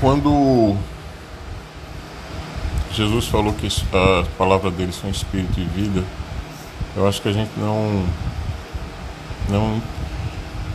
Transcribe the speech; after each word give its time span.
quando 0.00 0.76
Jesus 2.92 3.26
falou 3.26 3.52
que 3.52 3.66
a 3.66 4.24
palavra 4.38 4.70
dele 4.70 4.92
são 4.92 5.10
espírito 5.10 5.60
e 5.60 5.64
vida, 5.64 6.04
eu 6.96 7.06
acho 7.06 7.20
que 7.20 7.28
a 7.28 7.32
gente 7.32 7.50
não 7.56 8.06
não 9.48 9.82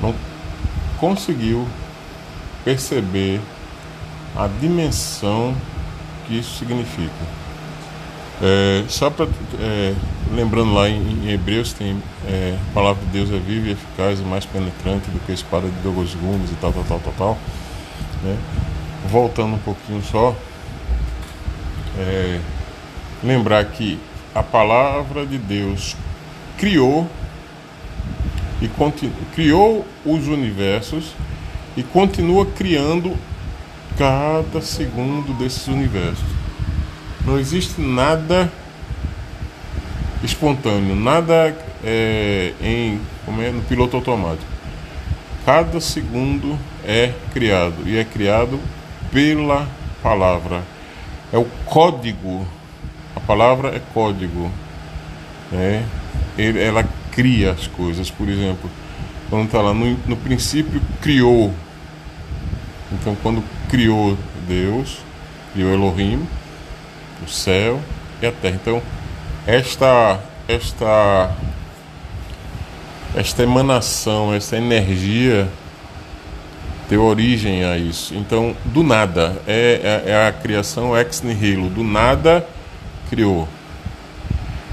não 0.00 0.14
conseguiu 0.98 1.66
perceber 2.64 3.40
a 4.36 4.48
dimensão 4.60 5.54
que 6.26 6.38
isso 6.38 6.58
significa. 6.58 7.38
É, 8.40 8.84
só 8.88 9.10
para 9.10 9.26
é, 9.60 9.94
lembrando 10.32 10.72
lá 10.72 10.88
em, 10.88 11.24
em 11.24 11.30
Hebreus 11.30 11.72
tem 11.72 12.00
é, 12.26 12.56
a 12.70 12.74
palavra 12.74 13.04
de 13.04 13.10
Deus 13.10 13.30
é 13.32 13.38
viva 13.38 13.68
e 13.68 13.72
eficaz 13.72 14.20
e 14.20 14.22
mais 14.22 14.44
penetrante 14.44 15.10
do 15.10 15.18
que 15.24 15.32
a 15.32 15.34
espada 15.34 15.68
de 15.68 15.76
dois 15.82 16.14
gumes 16.14 16.50
e 16.50 16.54
tal, 16.56 16.72
tal, 16.72 16.84
tal, 16.84 17.00
tal, 17.00 17.14
tal. 17.18 17.38
Né? 18.22 18.36
Voltando 19.06 19.54
um 19.54 19.58
pouquinho 19.58 20.02
só, 20.02 20.34
é, 21.98 22.40
lembrar 23.22 23.64
que 23.66 23.98
a 24.34 24.42
palavra 24.42 25.24
de 25.26 25.38
Deus 25.38 25.96
criou 26.56 27.08
e 28.60 28.68
continu, 28.68 29.12
criou 29.34 29.86
os 30.04 30.26
universos 30.26 31.14
e 31.76 31.82
continua 31.82 32.44
criando 32.46 33.16
cada 33.96 34.60
segundo 34.60 35.32
desses 35.38 35.66
universos. 35.68 36.26
Não 37.24 37.38
existe 37.38 37.80
nada 37.80 38.50
espontâneo, 40.22 40.96
nada 40.96 41.56
é, 41.84 42.52
em 42.60 43.00
como 43.24 43.42
é, 43.42 43.50
no 43.50 43.62
piloto 43.62 43.96
automático. 43.96 44.46
Cada 45.44 45.80
segundo 45.80 46.58
é 46.84 47.12
criado 47.32 47.76
e 47.86 47.96
é 47.96 48.04
criado 48.04 48.60
pela 49.12 49.68
palavra. 50.02 50.62
É 51.32 51.38
o 51.38 51.44
código. 51.66 52.46
A 53.14 53.20
palavra 53.20 53.76
é 53.76 53.80
código. 53.92 54.50
Né? 55.50 55.84
Ele, 56.36 56.62
ela 56.62 56.84
cria 57.12 57.52
as 57.52 57.66
coisas. 57.66 58.10
Por 58.10 58.28
exemplo, 58.28 58.70
quando 59.28 59.46
está 59.46 59.60
lá 59.60 59.74
no, 59.74 59.96
no 60.06 60.16
princípio 60.16 60.80
criou. 61.00 61.52
Então, 62.92 63.16
quando 63.22 63.44
criou 63.68 64.16
Deus, 64.46 64.98
criou 65.52 65.72
Elohim, 65.72 66.26
o 67.22 67.28
céu 67.28 67.80
e 68.22 68.26
a 68.26 68.32
terra. 68.32 68.58
Então, 68.60 68.82
esta 69.46 70.20
esta 70.48 71.36
esta 73.14 73.42
emanação, 73.42 74.34
essa 74.34 74.56
energia 74.56 75.48
deu 76.88 77.02
origem 77.02 77.64
a 77.64 77.76
isso. 77.76 78.14
Então, 78.14 78.56
do 78.64 78.82
nada, 78.82 79.36
é, 79.46 80.02
é, 80.06 80.10
é 80.10 80.26
a 80.26 80.32
criação 80.32 80.96
ex 80.96 81.22
nihilo, 81.22 81.68
do 81.68 81.84
nada 81.84 82.46
criou. 83.10 83.48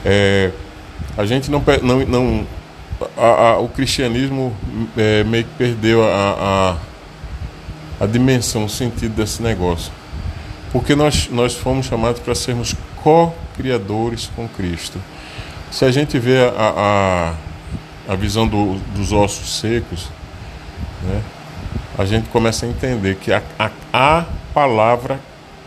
É, 0.04 0.52
a 1.18 1.26
gente 1.26 1.50
não, 1.52 1.64
não, 1.82 2.06
não 2.06 2.48
a, 3.18 3.26
a, 3.26 3.60
o 3.60 3.68
cristianismo 3.68 4.56
é, 4.96 5.24
meio 5.24 5.44
que 5.44 5.52
perdeu 5.58 6.04
a, 6.04 6.78
a, 8.00 8.04
a 8.04 8.08
dimensão, 8.08 8.66
o 8.66 8.70
sentido 8.70 9.16
desse 9.16 9.42
negócio. 9.42 9.92
Porque 10.72 10.96
nós, 10.96 11.30
nós 11.32 11.56
fomos 11.56 11.86
chamados 11.86 12.22
para 12.22 12.36
sermos 12.36 12.76
co-criadores 13.02 14.30
com 14.36 14.48
Cristo. 14.48 15.02
Se 15.72 15.86
a 15.86 15.92
gente 15.92 16.20
vê 16.20 16.38
a, 16.40 17.34
a, 18.08 18.14
a 18.14 18.16
visão 18.16 18.48
do, 18.48 18.76
dos 18.94 19.12
ossos 19.12 19.60
secos, 19.60 20.10
né, 21.04 21.22
a 21.98 22.06
gente 22.06 22.30
começa 22.30 22.66
a 22.66 22.70
entender 22.70 23.16
que 23.16 23.32
a, 23.32 23.42
a, 23.58 23.72
a 23.94 24.26
palavra 24.54 25.20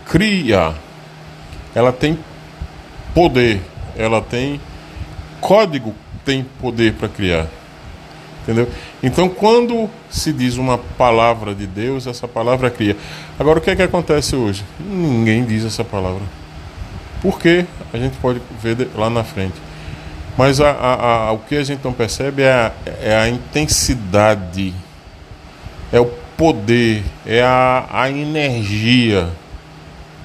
cria, 0.06 0.74
ela 1.74 1.92
tem 1.92 2.18
poder, 3.14 3.60
ela 3.96 4.20
tem 4.20 4.60
código, 5.40 5.94
tem 6.24 6.44
poder 6.60 6.94
para 6.94 7.08
criar. 7.08 7.46
Entendeu? 8.42 8.68
Então, 9.02 9.28
quando 9.28 9.90
se 10.08 10.32
diz 10.32 10.56
uma 10.56 10.78
palavra 10.78 11.54
de 11.54 11.66
Deus, 11.66 12.06
essa 12.06 12.26
palavra 12.26 12.70
cria. 12.70 12.96
Agora, 13.38 13.58
o 13.58 13.62
que 13.62 13.70
é 13.70 13.76
que 13.76 13.82
acontece 13.82 14.34
hoje? 14.34 14.64
Ninguém 14.80 15.44
diz 15.44 15.64
essa 15.64 15.84
palavra. 15.84 16.22
Por 17.20 17.38
quê? 17.38 17.66
A 17.92 17.98
gente 17.98 18.16
pode 18.18 18.40
ver 18.62 18.88
lá 18.94 19.10
na 19.10 19.22
frente. 19.22 19.56
Mas 20.36 20.60
a, 20.60 20.70
a, 20.70 21.28
a, 21.28 21.32
o 21.32 21.38
que 21.40 21.56
a 21.56 21.64
gente 21.64 21.84
não 21.84 21.92
percebe 21.92 22.42
é 22.42 22.52
a, 22.52 22.72
é 23.02 23.16
a 23.16 23.28
intensidade, 23.28 24.72
é 25.92 26.00
o 26.00 26.06
poder, 26.36 27.04
é 27.26 27.42
a, 27.42 27.86
a 27.90 28.10
energia. 28.10 29.28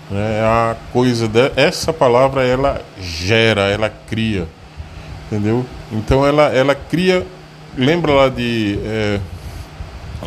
Né? 0.09 0.39
É 0.39 0.41
a 0.41 0.75
coisa. 0.91 1.27
De, 1.27 1.51
essa 1.55 1.91
palavra 1.91 2.45
ela 2.45 2.81
gera, 2.99 3.69
ela 3.69 3.89
cria. 3.89 4.47
Entendeu? 5.27 5.65
Então 5.91 6.25
ela, 6.25 6.53
ela 6.53 6.75
cria 6.75 7.25
lembra 7.77 8.13
lá 8.13 8.29
de 8.29 8.79
é, 8.83 9.19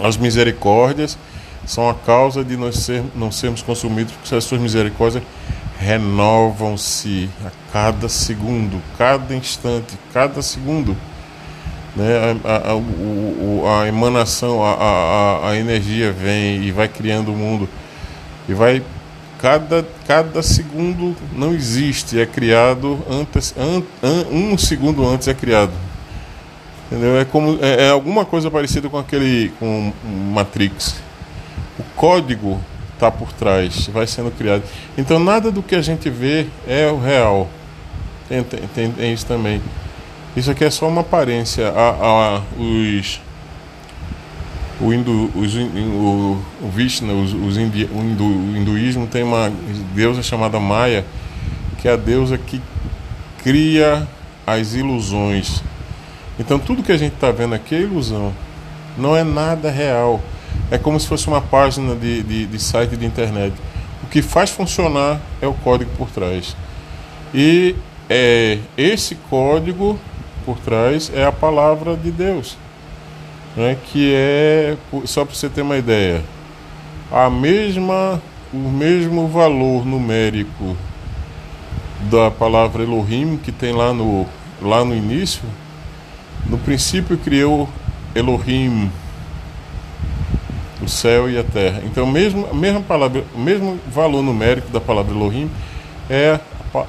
as 0.02 0.16
misericórdias 0.16 1.16
são 1.64 1.88
a 1.88 1.94
causa 1.94 2.44
de 2.44 2.56
nós 2.56 2.76
ser, 2.76 3.02
não 3.14 3.32
sermos 3.32 3.62
consumidos, 3.62 4.12
porque 4.12 4.34
as 4.34 4.44
suas 4.44 4.60
misericórdias 4.60 5.22
renovam-se 5.78 7.28
a 7.44 7.50
cada 7.72 8.08
segundo, 8.08 8.80
cada 8.96 9.34
instante, 9.34 9.98
cada 10.12 10.40
segundo. 10.42 10.96
Né? 11.96 12.38
A, 12.44 12.72
a, 12.72 12.76
o, 12.76 13.64
a 13.66 13.88
emanação, 13.88 14.62
a, 14.62 14.74
a, 14.74 15.50
a 15.50 15.56
energia 15.56 16.12
vem 16.12 16.62
e 16.62 16.70
vai 16.70 16.86
criando 16.86 17.32
o 17.32 17.36
mundo. 17.36 17.66
E 18.48 18.52
vai. 18.52 18.82
Cada, 19.38 19.86
cada 20.06 20.42
segundo 20.42 21.14
não 21.32 21.52
existe, 21.52 22.18
é 22.18 22.24
criado 22.24 22.98
antes, 23.08 23.54
an, 23.56 23.82
an, 24.02 24.26
um 24.30 24.56
segundo 24.56 25.06
antes 25.06 25.28
é 25.28 25.34
criado. 25.34 25.72
Entendeu? 26.86 27.18
É 27.18 27.24
como 27.24 27.58
é, 27.60 27.86
é, 27.86 27.90
alguma 27.90 28.24
coisa 28.24 28.50
parecida 28.50 28.88
com 28.88 28.96
aquele 28.96 29.52
com 29.58 29.92
Matrix. 30.32 30.96
O 31.78 31.82
código 31.94 32.58
está 32.94 33.10
por 33.10 33.30
trás, 33.32 33.88
vai 33.88 34.06
sendo 34.06 34.30
criado. 34.30 34.62
Então 34.96 35.18
nada 35.18 35.50
do 35.50 35.62
que 35.62 35.74
a 35.74 35.82
gente 35.82 36.08
vê 36.08 36.46
é 36.66 36.86
o 36.86 36.98
real. 36.98 37.48
Tem, 38.28 38.42
tem, 38.42 38.90
tem 38.90 39.12
isso 39.12 39.26
também. 39.26 39.60
Isso 40.36 40.50
aqui 40.50 40.64
é 40.64 40.70
só 40.70 40.86
uma 40.88 41.00
aparência. 41.00 41.68
A, 41.68 41.90
a, 41.90 42.42
os 42.60 43.20
o, 44.80 44.92
hindu, 44.92 45.30
os, 45.34 45.54
o, 45.54 46.42
o 46.62 46.70
Vishnu, 46.70 47.22
os, 47.22 47.32
os 47.32 47.56
o, 47.56 47.60
hindu, 47.60 48.26
o 48.26 48.56
hinduísmo 48.56 49.06
tem 49.06 49.22
uma 49.22 49.50
deusa 49.94 50.22
chamada 50.22 50.60
Maya, 50.60 51.04
que 51.78 51.88
é 51.88 51.92
a 51.92 51.96
deusa 51.96 52.36
que 52.36 52.60
cria 53.42 54.06
as 54.46 54.74
ilusões 54.74 55.62
então 56.38 56.58
tudo 56.58 56.82
que 56.82 56.92
a 56.92 56.96
gente 56.96 57.14
está 57.14 57.30
vendo 57.30 57.54
aqui 57.54 57.74
é 57.74 57.80
ilusão. 57.80 58.32
Não 58.96 59.16
é 59.16 59.24
nada 59.24 59.70
real. 59.70 60.20
É 60.70 60.78
como 60.78 60.98
se 61.00 61.06
fosse 61.06 61.26
uma 61.28 61.40
página 61.40 61.94
de, 61.94 62.22
de, 62.22 62.46
de 62.46 62.58
site 62.58 62.96
de 62.96 63.06
internet. 63.06 63.54
O 64.02 64.06
que 64.06 64.20
faz 64.20 64.50
funcionar 64.50 65.20
é 65.40 65.46
o 65.46 65.54
código 65.54 65.90
por 65.96 66.10
trás. 66.10 66.56
E 67.34 67.74
é, 68.08 68.58
esse 68.76 69.14
código 69.14 69.98
por 70.46 70.58
trás 70.58 71.12
é 71.14 71.26
a 71.26 71.32
palavra 71.32 71.94
de 71.96 72.10
Deus. 72.10 72.56
Né, 73.54 73.76
que 73.86 74.12
é, 74.14 74.76
só 75.04 75.24
para 75.24 75.34
você 75.34 75.48
ter 75.48 75.62
uma 75.62 75.78
ideia, 75.78 76.22
a 77.10 77.30
mesma, 77.30 78.20
o 78.52 78.56
mesmo 78.56 79.26
valor 79.28 79.86
numérico 79.86 80.76
da 82.10 82.30
palavra 82.30 82.82
Elohim 82.82 83.38
que 83.42 83.50
tem 83.50 83.72
lá 83.72 83.94
no, 83.94 84.26
lá 84.60 84.84
no 84.84 84.94
início 84.94 85.42
no 86.48 86.58
princípio 86.58 87.18
criou 87.18 87.68
Elohim 88.14 88.90
o 90.80 90.88
céu 90.88 91.28
e 91.28 91.36
a 91.36 91.42
terra. 91.42 91.82
Então, 91.84 92.06
mesmo, 92.06 92.54
mesma 92.54 92.80
palavra, 92.80 93.24
o 93.34 93.38
mesmo 93.38 93.78
valor 93.88 94.22
numérico 94.22 94.70
da 94.70 94.80
palavra 94.80 95.12
Elohim 95.12 95.50
é, 96.08 96.38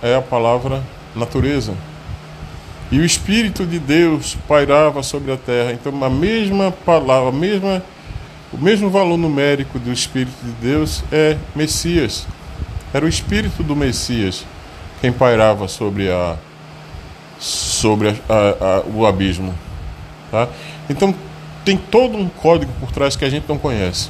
é 0.03 0.15
a 0.15 0.21
palavra 0.21 0.83
natureza. 1.15 1.73
E 2.91 2.99
o 2.99 3.05
Espírito 3.05 3.65
de 3.65 3.79
Deus 3.79 4.37
pairava 4.47 5.03
sobre 5.03 5.31
a 5.31 5.37
terra. 5.37 5.73
Então, 5.73 6.03
a 6.03 6.09
mesma 6.09 6.71
palavra, 6.71 7.29
a 7.29 7.31
mesma, 7.31 7.83
o 8.51 8.57
mesmo 8.57 8.89
valor 8.89 9.17
numérico 9.17 9.77
do 9.77 9.91
Espírito 9.91 10.37
de 10.43 10.51
Deus 10.51 11.03
é 11.11 11.37
Messias. 11.55 12.25
Era 12.93 13.05
o 13.05 13.09
Espírito 13.09 13.61
do 13.61 13.75
Messias 13.75 14.45
quem 15.01 15.11
pairava 15.11 15.67
sobre 15.67 16.09
a, 16.09 16.35
sobre 17.39 18.09
a, 18.09 18.13
a, 18.29 18.77
a, 18.77 18.83
o 18.87 19.05
abismo. 19.05 19.53
Tá? 20.31 20.47
Então 20.89 21.13
tem 21.63 21.77
todo 21.77 22.17
um 22.17 22.27
código 22.29 22.71
por 22.79 22.91
trás 22.91 23.15
que 23.15 23.25
a 23.25 23.29
gente 23.29 23.47
não 23.47 23.57
conhece, 23.57 24.09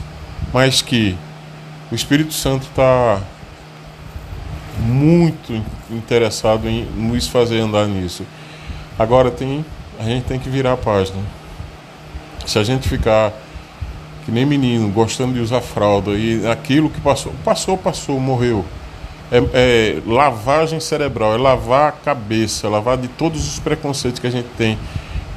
mas 0.53 0.81
que 0.81 1.18
o 1.91 1.95
Espírito 1.95 2.33
Santo 2.33 2.63
está 2.63 3.21
muito 4.79 5.63
interessado 5.89 6.69
em 6.69 6.85
nos 6.85 7.27
fazer 7.27 7.59
andar 7.59 7.88
nisso. 7.88 8.25
Agora 8.97 9.29
tem, 9.29 9.65
a 9.99 10.03
gente 10.03 10.25
tem 10.25 10.39
que 10.39 10.49
virar 10.49 10.73
a 10.73 10.77
página. 10.77 11.21
Se 12.45 12.57
a 12.57 12.63
gente 12.63 12.88
ficar 12.88 13.33
que 14.27 14.31
nem 14.31 14.45
menino, 14.45 14.89
gostando 14.89 15.33
de 15.33 15.39
usar 15.39 15.61
fralda, 15.61 16.11
e 16.11 16.45
aquilo 16.45 16.89
que 16.89 16.99
passou, 16.99 17.31
passou, 17.45 17.77
passou, 17.77 18.19
morreu. 18.19 18.65
É, 19.31 19.38
é, 19.53 20.01
lavagem 20.05 20.81
cerebral, 20.81 21.33
é 21.33 21.38
lavar 21.38 21.89
a 21.89 21.91
cabeça, 21.94 22.67
lavar 22.67 22.97
de 22.97 23.07
todos 23.07 23.47
os 23.47 23.57
preconceitos 23.57 24.19
que 24.19 24.27
a 24.27 24.29
gente 24.29 24.49
tem 24.57 24.77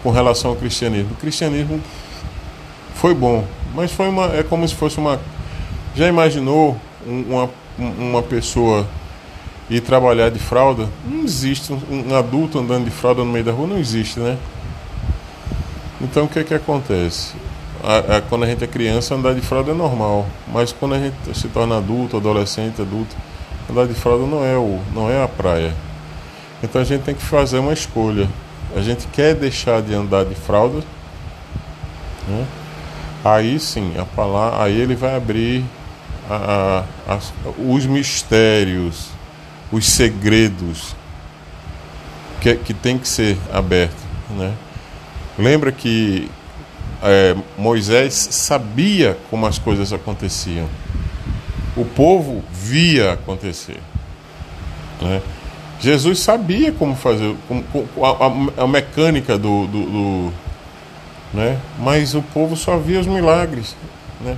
com 0.03 0.11
relação 0.11 0.51
ao 0.51 0.57
cristianismo. 0.57 1.13
O 1.13 1.17
cristianismo 1.17 1.81
foi 2.97 3.15
bom, 3.15 3.45
mas 3.77 3.93
foi 3.93 4.09
uma, 4.09 4.27
é 4.35 4.43
como 4.43 4.67
se 4.67 4.75
fosse 4.75 4.99
uma. 4.99 5.21
Já 5.95 6.09
imaginou 6.09 6.77
uma, 7.07 7.49
uma 7.79 8.23
pessoa 8.23 8.89
ir 9.71 9.81
trabalhar 9.81 10.31
de 10.31 10.39
fralda? 10.39 10.89
Não 11.07 11.25
existe. 11.25 11.73
Um, 11.73 12.11
um 12.11 12.15
adulto 12.15 12.59
andando 12.59 12.85
de 12.85 12.91
fralda 12.91 13.25
no 13.25 13.31
meio 13.31 13.45
da 13.45 13.53
rua 13.53 13.69
não 13.69 13.79
existe, 13.79 14.21
né? 14.21 14.37
Então 16.01 16.25
o 16.25 16.29
que 16.29 16.39
é 16.41 16.45
que 16.45 16.55
acontece? 16.55 17.35
a, 17.83 18.17
a, 18.17 18.21
quando 18.21 18.45
a 18.45 18.47
gente 18.47 18.63
é 18.63 18.67
criança, 18.67 19.15
andar 19.15 19.35
de 19.35 19.41
fralda 19.41 19.71
é 19.71 19.75
normal. 19.75 20.27
Mas 20.49 20.73
quando 20.73 20.95
a 20.95 20.99
gente 20.99 21.17
se 21.35 21.49
torna 21.49 21.79
adulto, 21.79 22.17
adolescente, 22.17 22.81
adulto, 22.81 23.15
andar 23.71 23.87
de 23.87 23.95
fralda 23.95 24.27
não 24.27 24.45
é, 24.45 24.57
o, 24.57 24.81
não 24.95 25.11
é 25.11 25.23
a 25.23 25.29
praia. 25.29 25.75
Então 26.63 26.81
a 26.81 26.85
gente 26.85 27.03
tem 27.03 27.15
que 27.15 27.23
fazer 27.23 27.59
uma 27.59 27.73
escolha. 27.73 28.29
A 28.77 28.81
gente 28.81 29.07
quer 29.09 29.35
deixar 29.35 29.83
de 29.83 29.95
andar 29.95 30.25
de 30.25 30.35
fralda, 30.35 30.79
né? 32.29 32.47
aí 33.25 33.59
sim, 33.59 33.95
a 33.99 34.05
palavra, 34.05 34.63
aí 34.63 34.79
ele 34.79 34.95
vai 34.95 35.17
abrir 35.17 35.65
a, 36.29 36.85
a, 37.09 37.19
os 37.59 37.87
mistérios, 37.87 39.09
os 39.71 39.87
segredos 39.87 40.95
que, 42.41 42.55
que 42.57 42.75
tem 42.75 42.99
que 42.99 43.07
ser 43.07 43.37
aberto. 43.53 44.03
Né? 44.31 44.53
Lembra 45.39 45.71
que 45.71 46.31
é, 47.03 47.35
Moisés 47.57 48.15
sabia 48.15 49.17
como 49.31 49.47
as 49.47 49.59
coisas 49.59 49.93
aconteciam. 49.93 50.69
O 51.77 51.85
povo 51.85 52.43
via 52.53 53.13
acontecer. 53.13 53.79
Né? 55.01 55.23
Jesus 55.81 56.21
sabia 56.21 56.73
como 56.73 56.95
fazer, 56.95 57.35
como, 57.49 57.65
a, 58.03 58.61
a, 58.61 58.65
a, 58.65 58.67
mecânica 58.67 59.39
do, 59.39 59.67
do, 59.67 59.87
do, 59.87 60.33
né? 61.33 61.59
Mas 61.79 62.15
o 62.15 62.21
povo 62.21 62.55
só 62.55 62.77
via 62.77 63.01
os 63.01 63.07
milagres, 63.07 63.75
né? 64.21 64.37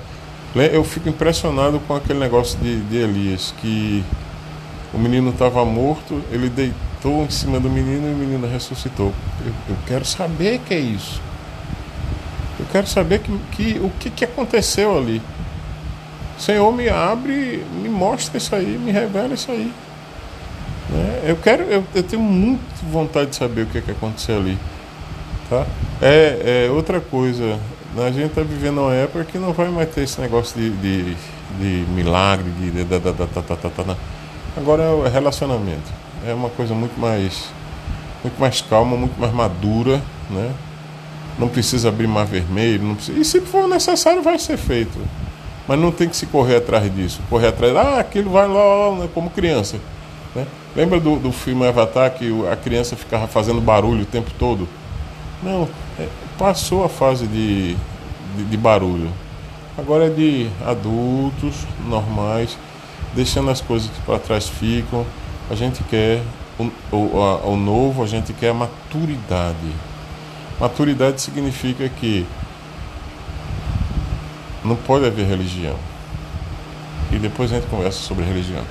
Eu 0.73 0.85
fico 0.85 1.09
impressionado 1.09 1.81
com 1.81 1.97
aquele 1.97 2.19
negócio 2.19 2.59
de, 2.61 2.81
de 2.83 2.97
Elias, 2.97 3.53
que 3.61 4.05
o 4.93 4.99
menino 4.99 5.31
estava 5.31 5.65
morto, 5.65 6.23
ele 6.31 6.49
deitou 6.49 7.25
em 7.25 7.31
cima 7.31 7.59
do 7.59 7.71
menino 7.71 8.09
e 8.09 8.13
o 8.13 8.17
menino 8.17 8.47
ressuscitou. 8.47 9.13
Eu, 9.45 9.53
eu 9.71 9.77
quero 9.87 10.05
saber 10.05 10.61
que 10.61 10.75
é 10.75 10.79
isso. 10.79 11.21
Eu 12.61 12.67
quero 12.71 12.87
saber 12.87 13.21
que, 13.21 13.39
que, 13.53 13.79
o 13.79 13.91
que, 13.99 14.11
que 14.11 14.25
aconteceu 14.25 14.97
ali. 14.97 15.23
Senhor, 16.39 16.71
me 16.73 16.89
abre, 16.89 17.65
me 17.81 17.89
mostra 17.89 18.37
isso 18.37 18.55
aí, 18.55 18.79
me 18.79 18.93
revela 18.93 19.33
isso 19.33 19.51
aí. 19.51 19.73
Né? 20.91 21.23
Eu 21.25 21.37
quero, 21.37 21.63
eu, 21.65 21.85
eu, 21.95 22.03
tenho 22.03 22.23
muita 22.23 22.63
vontade 22.91 23.31
de 23.31 23.37
saber 23.37 23.63
o 23.63 23.67
que, 23.67 23.81
que 23.81 23.91
aconteceu 23.91 24.37
ali. 24.37 24.59
Tá? 25.49 25.67
É, 26.01 26.67
é 26.67 26.71
outra 26.71 27.01
coisa. 27.01 27.59
A 27.97 28.11
gente 28.11 28.27
está 28.27 28.43
vivendo 28.43 28.81
uma 28.81 28.95
época 28.95 29.25
que 29.25 29.39
não 29.39 29.53
vai 29.53 29.69
mais 29.69 29.89
ter 29.91 30.03
esse 30.03 30.21
negócio 30.21 30.59
de, 30.59 30.71
de, 30.71 31.15
de 31.59 31.91
milagre, 31.93 32.51
de, 32.51 32.71
de, 32.71 32.85
de, 32.85 32.99
de, 32.99 33.97
agora 34.57 34.83
é 35.07 35.09
relacionamento. 35.09 35.91
É 36.27 36.33
uma 36.33 36.49
coisa 36.51 36.75
muito 36.75 36.99
mais, 37.01 37.51
muito 38.23 38.39
mais 38.41 38.61
calma, 38.61 38.97
muito 38.97 39.19
mais 39.21 39.33
madura, 39.33 40.01
né? 40.31 40.53
não 41.39 41.49
precisa 41.49 41.89
abrir 41.89 42.07
mar 42.07 42.27
vermelho, 42.27 42.85
não 42.85 42.95
precisa... 42.95 43.19
e 43.19 43.25
se 43.25 43.41
for 43.41 43.69
necessário 43.69 44.23
vai 44.23 44.39
ser 44.39 44.57
feito. 44.57 44.99
Mas 45.67 45.79
não 45.79 45.93
tem 45.93 46.09
que 46.09 46.17
se 46.17 46.27
correr 46.27 46.57
atrás 46.57 46.93
disso, 46.93 47.21
correr 47.31 47.49
atrás, 47.49 47.75
ah, 47.77 48.01
aquilo 48.01 48.31
vai 48.31 48.49
lá, 48.49 48.89
lá 48.89 49.09
como 49.15 49.31
criança. 49.31 49.79
Né? 50.35 50.47
Lembra 50.75 50.99
do, 50.99 51.17
do 51.17 51.31
filme 51.31 51.67
Avatar 51.67 52.11
que 52.11 52.31
a 52.51 52.57
criança 52.57 52.97
ficava 52.97 53.29
fazendo 53.29 53.61
barulho 53.61 54.03
o 54.03 54.07
tempo 54.07 54.31
todo? 54.39 54.69
Não, 55.43 55.69
é, 55.99 56.09
passou 56.37 56.85
a 56.85 56.89
fase 56.89 57.27
de, 57.27 57.77
de, 58.37 58.45
de 58.51 58.57
barulho. 58.57 59.09
Agora 59.79 60.07
é 60.07 60.11
de 60.11 60.49
adultos 60.67 61.55
normais, 61.87 62.59
deixando 63.15 63.51
as 63.51 63.61
coisas 63.61 63.91
que 63.91 64.01
para 64.03 64.19
trás 64.19 64.49
ficam. 64.49 65.07
A 65.51 65.55
gente 65.55 65.83
quer 65.85 66.23
o, 66.59 66.71
o, 66.95 67.23
a, 67.23 67.47
o 67.47 67.57
novo, 67.57 68.03
a 68.03 68.07
gente 68.07 68.33
quer 68.33 68.51
a 68.51 68.55
maturidade. 68.55 69.73
Maturidade 70.61 71.21
significa 71.21 71.89
que 71.89 72.27
não 74.65 74.77
pode 74.77 75.07
haver 75.07 75.27
religião. 75.27 75.77
E 77.11 77.19
depois 77.19 77.53
a 77.53 77.57
gente 77.57 77.69
conversa 77.69 77.99
sobre 77.99 78.25
religião. 78.25 78.65